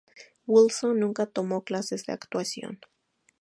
[0.47, 2.79] Wilson nunca tomó clases de actuación.